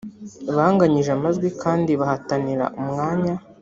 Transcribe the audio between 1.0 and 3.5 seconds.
amajwi kandi bahatanira umwanya